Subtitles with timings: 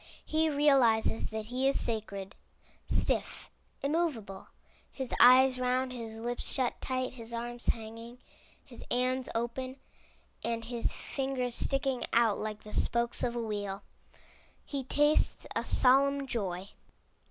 [0.25, 2.35] He realizes that he is sacred.
[2.87, 3.51] Stiff,
[3.83, 4.47] immovable,
[4.91, 8.17] his eyes round, his lips shut tight, his arms hanging,
[8.65, 9.75] his hands open
[10.43, 13.83] and his fingers sticking out like the spokes of a wheel,
[14.65, 16.69] he tastes a solemn joy.